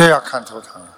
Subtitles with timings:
[0.00, 0.88] 又要看头疼了。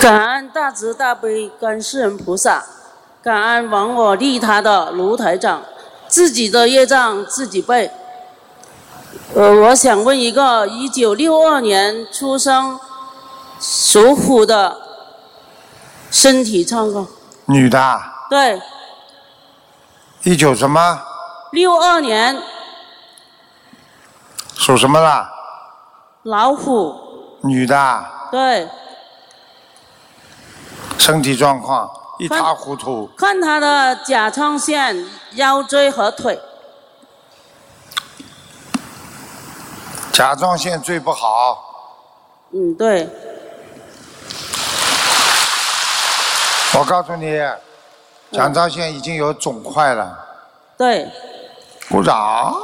[0.00, 2.64] 感恩大慈大悲观世音菩萨，
[3.22, 5.62] 感恩亡我利他的卢台长，
[6.08, 7.90] 自己的业障自己背。
[9.34, 12.80] 呃，我想问一个，一九六二年出生，
[13.60, 14.76] 属虎的，
[16.10, 17.06] 身体状况？
[17.44, 18.60] 女的啊，对，
[20.24, 21.00] 一九什么？
[21.52, 22.42] 六二年
[24.62, 25.28] 属什么的？
[26.22, 26.94] 老虎，
[27.42, 28.68] 女的啊，对，
[30.96, 31.90] 身体状况
[32.20, 36.40] 一塌糊涂，看她的甲状腺、腰椎和腿。
[40.12, 41.58] 甲状腺最不好。
[42.52, 43.08] 嗯，对，
[46.78, 47.36] 我告诉你，
[48.30, 50.16] 甲状腺已经有肿块了。
[50.78, 51.10] 对，
[51.90, 52.54] 鼓掌。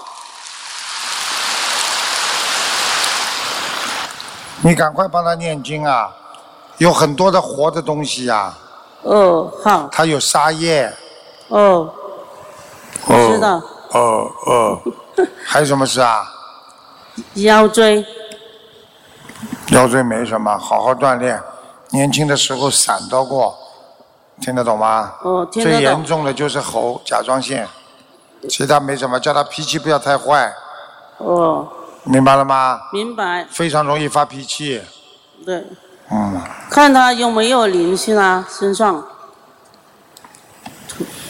[4.63, 6.15] 你赶快帮他念经啊！
[6.79, 8.55] 有很多的活的东西呀、
[9.03, 10.93] 哦，好，他有沙叶。
[11.49, 11.93] 哦，
[13.07, 13.61] 哦知道。
[13.91, 14.81] 哦哦，
[15.45, 16.25] 还有什么事啊？
[17.35, 18.05] 腰椎，
[19.71, 21.43] 腰椎没什么，好好锻炼。
[21.91, 23.57] 年轻的时候闪到过，
[24.41, 25.15] 听得懂吗？
[25.23, 26.05] 哦，听得最严。
[26.05, 27.67] 重的就是喉、甲状腺，
[28.49, 30.53] 其他没什么，叫他脾气不要太坏，
[31.17, 31.67] 哦，
[32.11, 32.81] 明白了吗？
[32.91, 34.83] 明白，非常容易发脾气，
[35.45, 35.63] 对，
[36.11, 39.05] 嗯，看他有没有灵性啊，身上。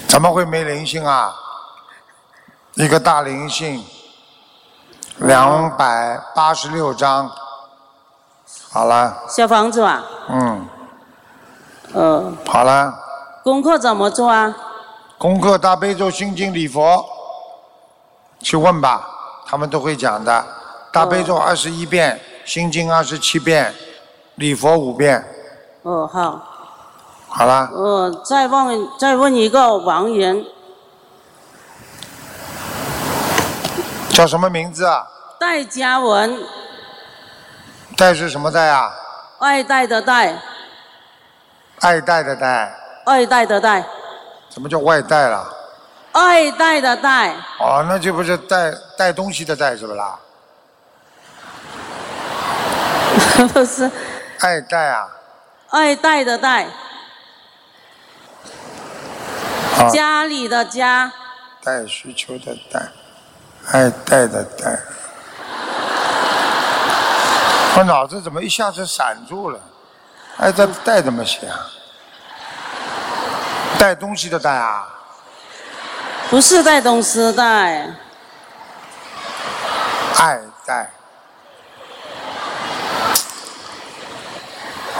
[0.06, 1.34] 怎么会没灵性啊？
[2.74, 3.84] 一个大灵性，
[5.16, 7.28] 两百八十六张，
[8.70, 10.68] 好了，小房子啊，嗯，
[11.92, 12.94] 呃，好了，
[13.42, 14.56] 功课怎么做啊？
[15.18, 17.04] 功课大悲咒心经礼佛，
[18.40, 19.08] 去问吧，
[19.44, 20.46] 他们都会讲的。
[20.90, 23.74] 大悲咒二十一遍，心经二十七遍，
[24.36, 25.24] 礼佛五遍，
[25.82, 26.42] 哦，好，
[27.28, 27.70] 好啦。
[27.72, 30.44] 呃，再问再问一个王源，
[34.10, 35.06] 叫什么名字啊？
[35.38, 36.38] 戴嘉文，
[37.96, 38.90] 戴是什么戴啊？
[39.38, 40.36] 爱戴的戴，
[41.80, 42.74] 爱戴的戴，
[43.04, 43.84] 爱戴的戴，
[44.50, 45.54] 什么叫外戴了？
[46.12, 50.18] 爱戴的戴，哦，那就不是带带东西的带是不啦？
[53.52, 53.90] 不是
[54.40, 55.08] 爱戴啊，
[55.70, 56.66] 爱戴的戴，
[59.78, 61.12] 啊，家里的家，
[61.62, 62.88] 带需求的带，
[63.72, 64.78] 爱戴的戴。
[67.76, 69.60] 我脑子怎么一下子闪住了？
[70.38, 71.66] 哎，这带怎么写啊？
[73.78, 74.88] 带东西的带啊？
[76.30, 77.94] 不是带东西的“带，
[80.16, 80.90] 爱戴。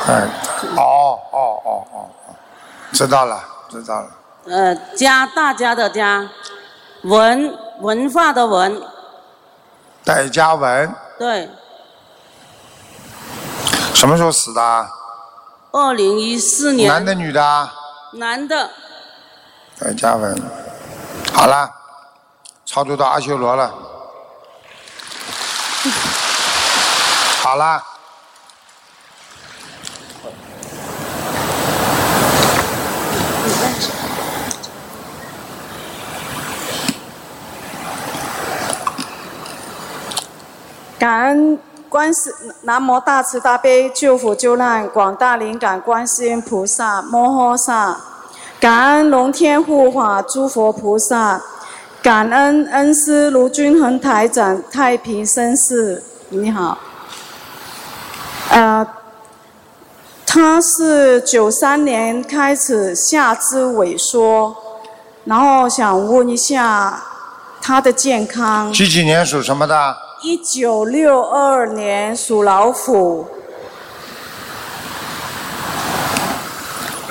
[0.08, 0.26] 哎，
[0.76, 2.10] 哦哦哦哦。
[2.26, 2.34] 哦，
[2.92, 4.10] 知道了，知道了。
[4.46, 6.26] 呃，家大家的家，
[7.02, 8.82] 文文化的文，
[10.04, 10.94] 戴家文。
[11.18, 11.50] 对，
[13.94, 14.62] 什么时候死的？
[14.62, 14.90] 啊？
[15.72, 17.44] 二零一四年，男的女的？
[17.44, 17.74] 啊？
[18.12, 18.70] 男的，
[19.78, 20.34] 戴家文，
[21.34, 21.70] 好了，
[22.64, 23.74] 超度到阿修罗了。
[27.42, 27.82] 好了，
[40.98, 41.56] 感恩
[41.88, 47.96] 观世南无大慈大悲救苦救难广大灵感观世音菩萨摩诃萨，
[48.58, 51.40] 感恩龙天护法诸佛菩萨，
[52.02, 56.76] 感恩恩师卢君恒台长太平绅士，你好。
[58.50, 58.84] 呃，
[60.26, 64.56] 他是九三年开始下肢萎缩，
[65.24, 67.00] 然后想问一下
[67.62, 68.72] 他的健康。
[68.72, 69.96] 几几年属什么的？
[70.20, 73.24] 一九六二年属老虎，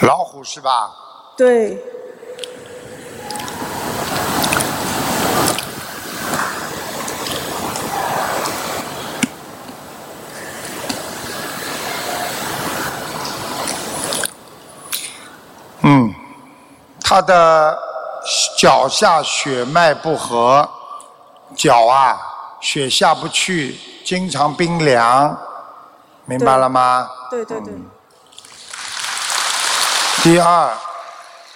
[0.01, 0.91] 老虎是吧？
[1.37, 1.81] 对，
[15.83, 16.13] 嗯，
[17.01, 17.79] 他的
[18.57, 20.67] 脚下血脉不和，
[21.55, 22.19] 脚啊
[22.59, 25.37] 血下不去，经常冰凉，
[26.25, 27.09] 明白了吗？
[27.29, 27.73] 对对对，
[30.23, 30.73] 第二，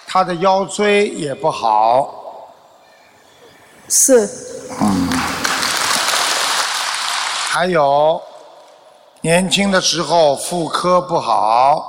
[0.06, 2.14] 他的腰椎也不好，
[3.88, 4.28] 是，
[4.80, 5.08] 嗯。
[7.48, 8.22] 还有
[9.20, 11.84] 年轻的时候妇科不好，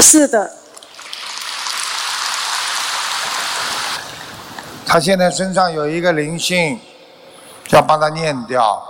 [0.00, 0.50] 是的，
[4.86, 6.78] 他现在身上有一个灵性，
[7.70, 8.80] 要帮他念掉，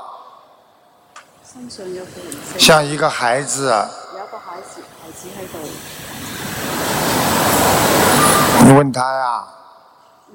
[2.59, 3.75] 像一个孩子。
[8.65, 9.45] 你问他呀？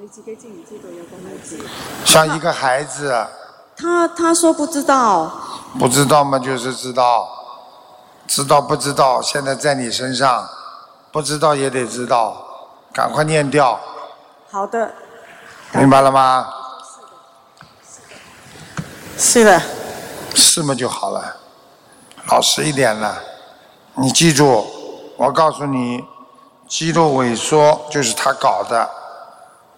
[0.00, 1.58] 你自己知唔知道有个孩子？
[2.04, 3.26] 像一个孩子。
[3.76, 5.30] 他他说不知道。
[5.78, 7.28] 不知道嘛，就是知道，
[8.26, 9.22] 知道不知道？
[9.22, 10.48] 现在在你身上，
[11.12, 12.36] 不知道也得知道，
[12.92, 13.78] 赶快念掉。
[14.50, 14.92] 好的。
[15.74, 16.46] 明白了吗？
[19.18, 19.62] 是的。
[20.34, 21.36] 是嘛就好了，
[22.30, 23.22] 老实一点了。
[23.94, 24.66] 你记住，
[25.16, 26.04] 我告诉你。
[26.68, 28.88] 肌肉萎缩就是他搞的，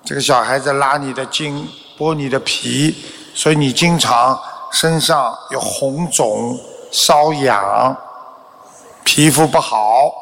[0.04, 1.68] 这个小孩子拉你的筋，
[1.98, 3.04] 剥你的皮，
[3.34, 4.40] 所以你经常
[4.70, 6.56] 身上有红肿、
[6.92, 7.96] 瘙痒，
[9.02, 10.12] 皮肤不好，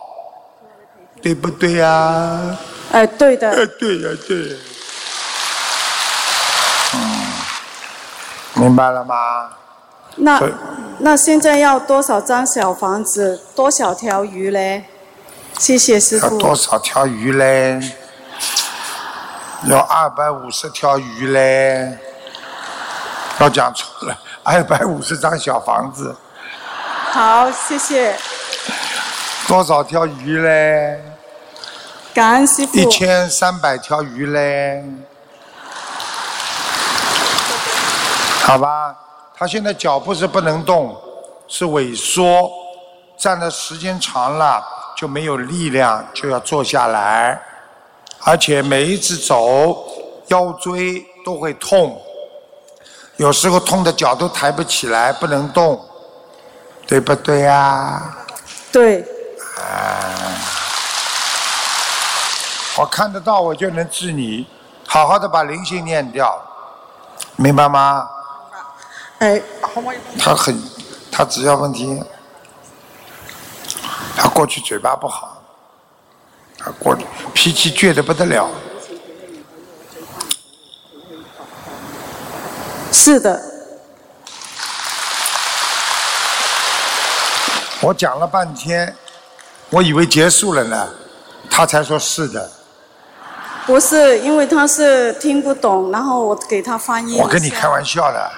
[1.20, 2.56] 对不对呀？
[2.92, 3.50] 哎，对的。
[3.50, 4.36] 哎，对呀，对。
[4.38, 4.58] 嗯，
[8.62, 9.50] 明白了吗？
[10.16, 10.40] 那
[10.98, 13.42] 那现在要多少张小房子？
[13.56, 14.84] 多少条鱼嘞？
[15.58, 16.26] 谢谢师傅。
[16.26, 17.80] 要多少条鱼嘞？
[19.64, 21.98] 要二百五十条鱼嘞。
[23.40, 26.14] 要讲错了， 二百五十张小房子。
[27.10, 28.14] 好，谢谢。
[29.48, 31.02] 多少条鱼嘞？
[32.14, 32.78] 感恩师傅。
[32.78, 34.84] 一千三百条鱼嘞。
[38.42, 38.94] 好吧，
[39.34, 40.94] 他现在脚步是不能动，
[41.48, 42.50] 是萎缩，
[43.16, 44.62] 站的时间长了。
[44.94, 47.40] 就没有力量，就要坐下来，
[48.20, 49.84] 而且每一次走，
[50.28, 52.00] 腰椎都会痛，
[53.16, 55.84] 有时候痛的脚都抬不起来，不能动，
[56.86, 58.14] 对不对呀？
[58.70, 59.00] 对。
[59.56, 60.38] 啊，
[62.78, 64.46] 我看得到，我就能治你，
[64.86, 66.40] 好好的把灵性念掉，
[67.34, 68.08] 明白吗？
[69.22, 69.40] 哎，
[70.18, 70.60] 他很，
[71.12, 72.02] 他只要问题。
[74.16, 75.40] 他过去嘴巴不好，
[76.58, 76.96] 他过
[77.32, 78.48] 脾气倔得不得了。
[82.90, 83.40] 是的。
[87.80, 88.92] 我讲了半天，
[89.70, 90.88] 我以为结束了呢，
[91.48, 92.50] 他才说是的。
[93.66, 97.20] 不是，因为他是听不懂，然后我给他翻译。
[97.20, 98.32] 我跟你开玩笑的。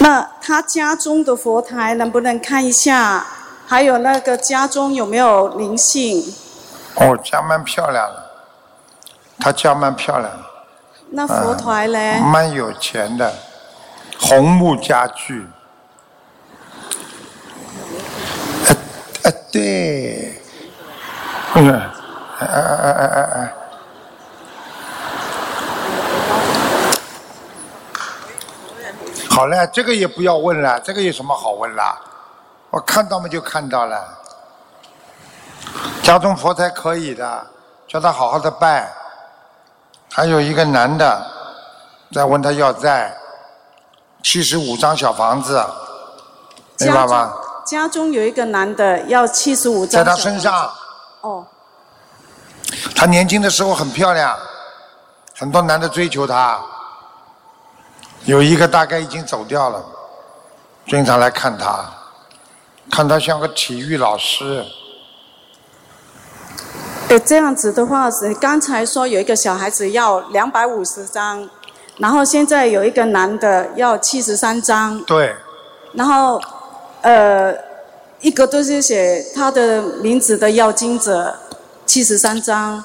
[0.00, 3.24] 那他家中的佛台能不能看一下？
[3.66, 6.34] 还有那个家中有没有灵性？
[6.96, 8.30] 哦，家蛮漂亮的，
[9.38, 10.44] 他家蛮漂亮的。
[11.10, 12.18] 那佛台嘞？
[12.18, 13.32] 蛮有钱的，
[14.18, 15.46] 红木家具。
[18.66, 18.68] 啊
[19.22, 20.42] 啊对，
[21.54, 21.72] 嗯，
[22.40, 23.52] 哎哎哎哎哎
[29.30, 31.96] 好了，这个也不要问了，这个有什么好问啦？
[32.68, 34.18] 我看到嘛就看到了。
[36.02, 37.46] 家中佛台可以的，
[37.86, 38.92] 叫他好好的拜。
[40.12, 41.24] 还有一个男的
[42.12, 43.16] 在问他要债，
[44.20, 45.64] 七十五张小房子，
[46.80, 47.32] 明白吗？
[47.64, 50.04] 家中有一个男的要七十五张。
[50.04, 50.70] 在他身上。
[51.20, 51.46] 哦。
[52.96, 54.36] 他年轻的时候很漂亮，
[55.38, 56.60] 很多男的追求她。
[58.24, 59.84] 有一个大概已经走掉了，
[60.86, 61.84] 经常来看他，
[62.90, 64.64] 看他像个体育老师。
[67.08, 71.48] 呃，这样子的话，是刚才说有一个小孩子要两百五十张，
[71.96, 75.02] 然后现在有一个男的要七十三张。
[75.04, 75.34] 对。
[75.94, 76.40] 然后，
[77.00, 77.52] 呃，
[78.20, 81.36] 一个都是写他的名字的要金者，
[81.84, 82.84] 七十三张。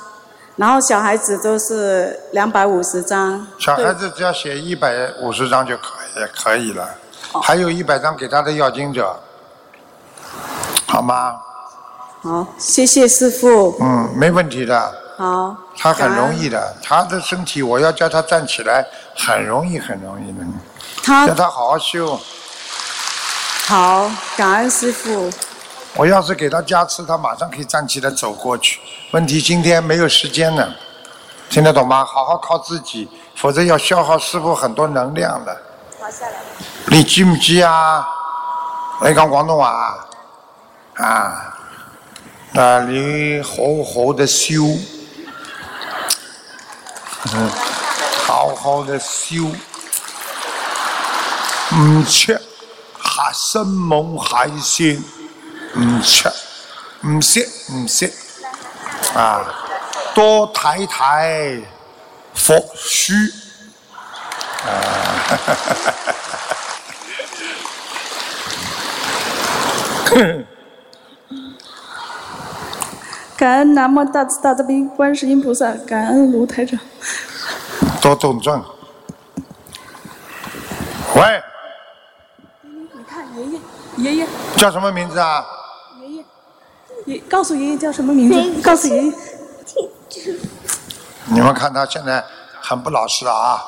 [0.55, 3.45] 然后小孩子都是两百五十张。
[3.59, 5.83] 小孩子只要写一百五十张就可
[6.15, 6.87] 以，可以了。
[7.43, 9.19] 还有一百张给他的要经者，
[10.87, 11.35] 好吗？
[12.21, 13.75] 好，谢谢师傅。
[13.81, 14.95] 嗯，没问题的。
[15.17, 15.55] 好。
[15.77, 20.45] 他很容易的，他的身体我要叫他站起来，很容易，很容易的。
[21.03, 21.27] 他。
[21.27, 22.17] 叫他好好修。
[23.67, 25.29] 好，感恩师傅。
[25.95, 28.79] 我要是给他加持，他马上可以站起来走过去。
[29.11, 30.75] 问题今天没有时间了，
[31.49, 32.03] 听得懂吗？
[32.03, 35.57] 好好靠自己，否则要消耗师傅很多能量的。
[36.87, 38.05] 你记不记啊？
[39.01, 40.05] 来讲广东话啊？
[40.95, 41.53] 啊，
[42.51, 44.63] 那你好好的修
[47.33, 47.49] 嗯，
[48.27, 49.43] 好好的修，
[51.75, 52.39] 唔吃
[52.97, 55.03] 海生猛海鲜，
[55.77, 56.29] 唔吃，
[57.01, 58.11] 唔食唔食，
[59.13, 59.45] 啊，
[60.13, 61.61] 多睇睇
[62.33, 63.13] 佛书，
[73.35, 76.79] 感恩南无大慈大悲观世音菩萨，感恩卢台长。
[78.01, 78.63] 多动症。
[81.15, 81.43] 喂，
[82.61, 83.59] 你看爷爷，
[83.97, 85.45] 爷爷，叫什么名字啊？
[87.29, 88.61] 告诉爷爷叫什么名字？
[88.61, 89.13] 告诉爷爷，
[91.25, 92.23] 你们看他现在
[92.61, 93.61] 很不老实啊，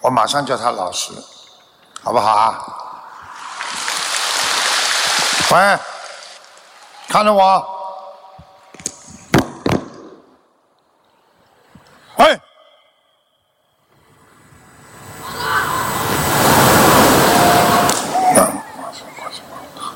[0.00, 1.12] 我马上叫他老实，
[2.02, 2.62] 好不好啊？
[5.52, 5.78] 喂，
[7.08, 7.66] 看着我。
[12.16, 12.40] 喂。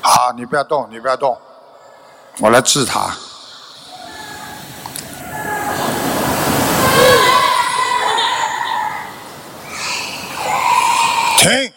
[0.01, 1.37] 好，你不要动，你不要动，
[2.39, 3.11] 我来治他。
[11.37, 11.71] 停！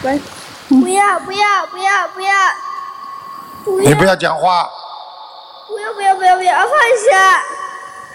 [0.00, 0.20] 喂，
[0.68, 2.30] 不要不要不要不要！
[3.64, 4.68] 不要你不要讲话，
[5.66, 6.68] 不要不要不要不要放
[7.10, 7.40] 下！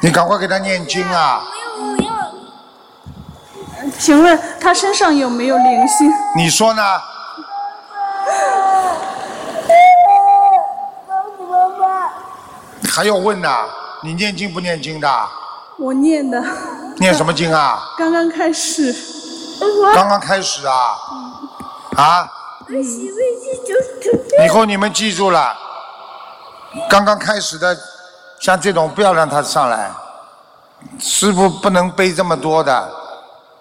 [0.02, 1.42] 你赶快给他念经啊！
[1.50, 3.92] 不要不要！
[3.98, 6.12] 请问他身上有没有灵性？
[6.36, 6.84] 你说呢？
[12.88, 13.50] 还要问呢？
[14.04, 15.28] 你念经不念经的？
[15.80, 16.40] 我念的，
[16.98, 17.82] 念什么经啊？
[17.98, 18.96] 刚刚开始。
[19.96, 20.96] 刚刚开始啊？
[21.98, 22.30] 啊？
[24.44, 25.56] 以后你们记住了，
[26.90, 27.78] 刚刚开始的，
[28.40, 29.92] 像这种不要让他上来。
[31.00, 32.92] 师傅不能背这么多的，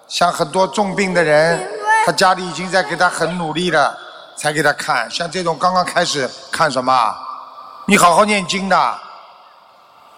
[0.08, 1.68] 像很多重病的人，
[2.04, 3.96] 他家里已经在给他很努力了，
[4.36, 5.08] 才给他看。
[5.10, 7.16] 像这种刚刚开始看什么啊？
[7.86, 8.98] 你好好念经的，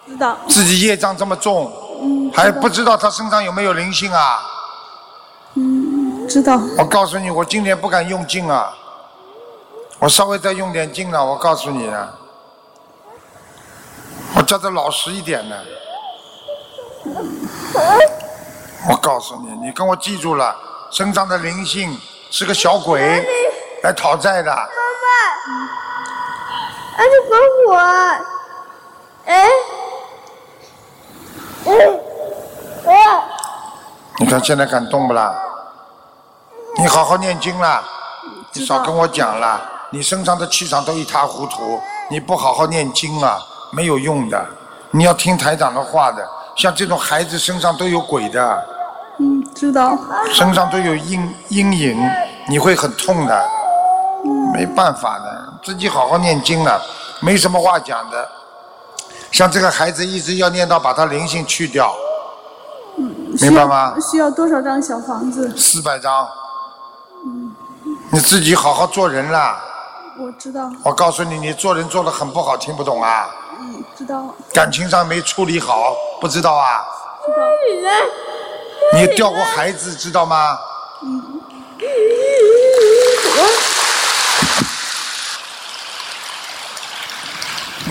[0.07, 1.71] 知道，自己业障这么重，
[2.01, 4.41] 嗯，还不知道他身上有没有灵性啊？
[5.55, 6.59] 嗯，知道。
[6.77, 8.73] 我告诉你，我今天不敢用劲啊，
[9.99, 12.13] 我稍微再用点劲了，我告诉你啊，
[14.35, 15.55] 我叫他老实一点呢。
[18.89, 20.55] 我告诉你，你跟我记住了，
[20.91, 21.97] 身上的灵性
[22.29, 23.25] 是个小鬼，
[23.83, 24.51] 来讨债的。
[24.51, 25.07] 妈妈
[26.97, 27.75] 啊，你管我！
[29.25, 29.49] 哎，
[32.85, 33.23] 哎，
[34.19, 35.33] 你看现在敢动不啦？
[36.77, 37.83] 你好好念经啦，
[38.53, 39.61] 你少跟我讲了，
[39.95, 43.39] 你身上的气场都一塌糊涂，你不好好念经啊，
[43.71, 44.45] 没有用的。
[44.91, 46.21] 你要听台长的话的，
[46.57, 48.67] 像这种孩子身上都有鬼的，
[49.19, 49.97] 嗯，知道。
[50.33, 51.97] 身上都有阴阴影，
[52.49, 53.49] 你会很痛的，
[54.53, 56.81] 没办法的，自己好好念经了，
[57.21, 58.29] 没什么话讲的。
[59.31, 61.95] 像这个孩子一直要念到把他灵性去掉，
[62.97, 63.95] 嗯明白吗？
[64.11, 65.55] 需要多少张小房子？
[65.55, 66.27] 四百张，
[67.25, 67.55] 嗯
[68.09, 69.57] 你自己好好做人啦。
[70.17, 73.29] 我知道，我告诉你，你做人做的很不好，听不懂啊？
[73.59, 76.85] 嗯，知道，感情上没处理好，不知道啊？
[77.25, 77.31] 知
[77.83, 77.91] 道。
[78.93, 80.57] 你掉过孩子，知道吗？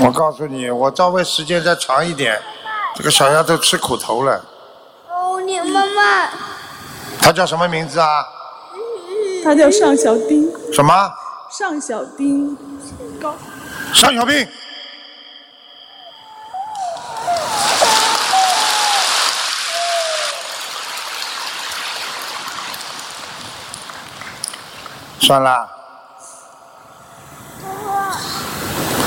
[0.01, 2.41] 我告诉你，我稍微时间再长一点，
[2.95, 4.43] 这个小丫头吃苦头了。
[5.11, 6.29] 哦，你妈妈，
[7.21, 8.27] 她叫什么名字啊？
[9.45, 11.13] 她叫尚小丁，什么？
[11.57, 12.59] 尚小兵，
[13.23, 13.37] 高，
[13.93, 14.49] 尚小兵。
[25.21, 25.69] 算了，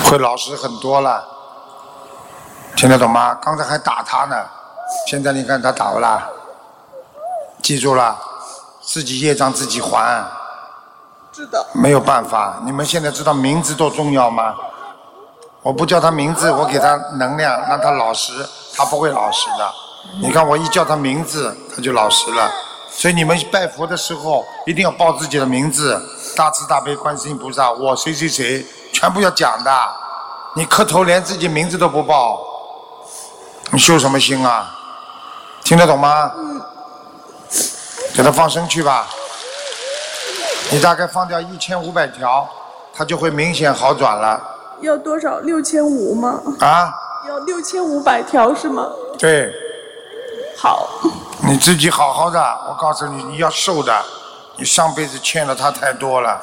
[0.05, 1.27] 会老实很多了，
[2.77, 3.35] 听得懂吗？
[3.41, 4.45] 刚才还打他呢，
[5.05, 6.25] 现在你看他打不啦？
[7.61, 8.17] 记住了，
[8.81, 10.36] 自己业障自己还。
[11.37, 11.63] 知道。
[11.71, 14.55] 没有办法，你们现在知道名字多重要吗？
[15.61, 18.33] 我不叫他名字，我给他能量，让他老实，
[18.75, 19.71] 他不会老实的。
[20.19, 22.51] 你看我一叫他名字，他就老实了。
[22.89, 26.01] 所以你们拜佛的时候一定要报自己的名字，
[26.35, 29.71] 大慈大悲观世音菩萨，我谁谁谁，全部要讲的。
[30.55, 32.39] 你磕头连自己名字都不报，
[33.69, 34.73] 你修什么心啊？
[35.63, 36.31] 听得懂吗？
[38.15, 39.05] 给他放生去吧。
[40.69, 42.47] 你大概放掉一千五百条，
[42.93, 44.41] 它就会明显好转了。
[44.81, 45.39] 要多少？
[45.39, 46.41] 六千五吗？
[46.59, 46.93] 啊？
[47.27, 48.85] 要六千五百条是吗？
[49.17, 49.53] 对。
[50.57, 50.87] 好。
[51.47, 53.93] 你自己好好的，我告诉你，你要瘦的。
[54.57, 56.41] 你上辈子欠了他太多了。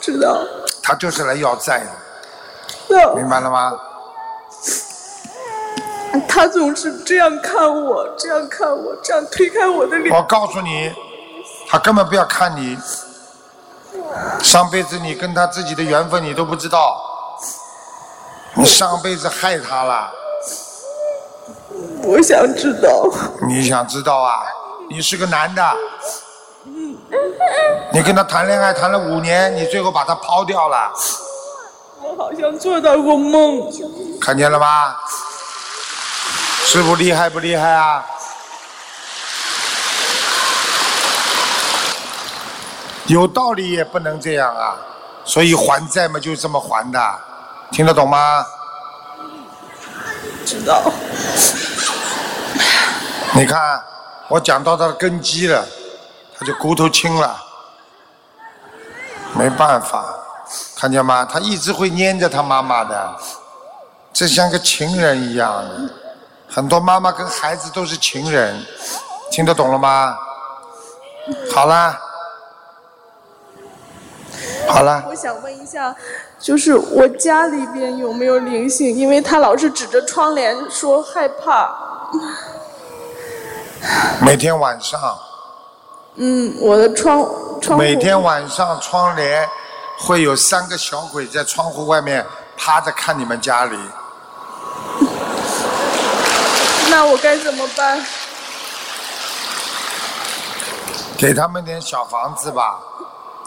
[0.00, 0.38] 知道。
[0.82, 3.14] 他就是来要债的。
[3.14, 3.72] 明白了吗？
[6.26, 10.16] 他总是这样看我，这样看我，这样推开我的脸。
[10.16, 10.92] 我告诉你，
[11.68, 12.78] 他根本不要看你。
[14.42, 16.96] 上辈子你跟他自己的缘分你都不知道，
[18.54, 20.10] 你上辈子害他了。
[22.02, 23.08] 我想知道。
[23.48, 24.42] 你想知道啊？
[24.88, 25.62] 你是个男的。
[27.92, 30.92] 你跟他谈恋爱谈了五年，你最后把他抛掉了。
[32.02, 33.70] 我好像做到过梦。
[34.20, 34.96] 看见了吗？
[36.64, 38.04] 师傅厉害不厉害啊？
[43.10, 44.76] 有道理也不能这样啊，
[45.24, 47.18] 所以还债嘛就这么还的，
[47.72, 48.46] 听得懂吗？
[50.46, 50.80] 知道。
[53.34, 53.82] 你看，
[54.28, 55.66] 我讲到他的根基了，
[56.38, 57.36] 他就骨头轻了，
[59.34, 60.04] 没办法，
[60.76, 61.26] 看见吗？
[61.28, 63.16] 他一直会粘着他妈妈的，
[64.12, 65.90] 这像个情人一样的，
[66.48, 68.64] 很多妈妈跟孩子都是情人，
[69.32, 70.16] 听得懂了吗？
[71.52, 71.98] 好了。
[74.72, 75.04] 好了。
[75.08, 75.94] 我想问一下，
[76.38, 78.94] 就是我家里边有没有灵性？
[78.94, 81.74] 因为他老是指着窗帘说害怕。
[84.20, 85.18] 每天晚上。
[86.16, 87.26] 嗯，我的窗
[87.60, 89.48] 窗每天晚上窗帘
[89.98, 93.78] 会有三个小鬼在窗户外面趴着看你们家里。
[96.90, 98.04] 那我该怎么办？
[101.16, 102.80] 给他们点小房子吧。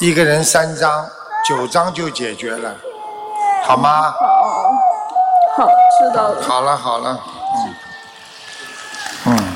[0.03, 1.09] 一个人三张，
[1.47, 2.75] 九张就解决了，
[3.63, 4.11] 好吗？
[4.11, 4.69] 好，
[5.55, 5.65] 好，
[5.97, 6.41] 知道了。
[6.41, 7.19] 好了好了，
[7.55, 7.73] 嗯，
[9.27, 9.55] 嗯，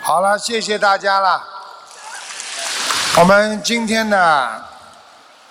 [0.00, 1.42] 好了，谢谢大家了。
[3.18, 4.48] 我们今天呢，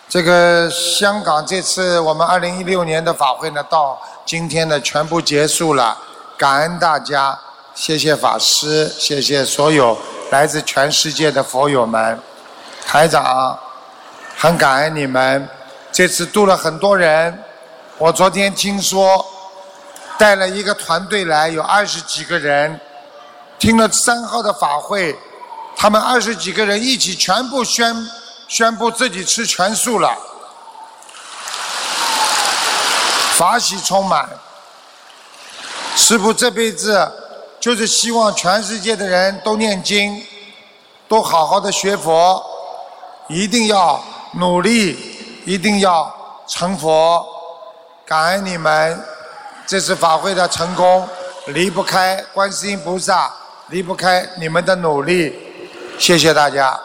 [0.07, 5.97] 这个香港这次我们二零一六年的法会呢，到今天呢全部结束了，
[6.37, 7.37] 感恩大家，
[7.75, 9.97] 谢谢法师，谢谢所有
[10.29, 12.17] 来自全世界的佛友们。
[12.85, 13.57] 台长，
[14.37, 15.47] 很感恩你们，
[15.91, 17.43] 这次度了很多人。
[17.97, 19.25] 我昨天听说，
[20.17, 22.79] 带了一个团队来，有二十几个人，
[23.59, 25.17] 听了三号的法会，
[25.75, 27.95] 他们二十几个人一起全部宣
[28.47, 30.17] 宣布自己吃全素了，
[33.35, 34.27] 法喜充满。
[35.95, 37.09] 师傅这辈子
[37.59, 40.25] 就是希望全世界的人都念经，
[41.07, 42.43] 都好好的学佛。
[43.27, 44.03] 一定要
[44.33, 44.97] 努力，
[45.45, 46.13] 一定要
[46.47, 47.25] 成佛。
[48.05, 49.01] 感恩你们
[49.65, 51.07] 这次法会的成功，
[51.47, 53.31] 离不开观世音菩萨，
[53.69, 55.33] 离不开你们的努力。
[55.97, 56.77] 谢谢大家。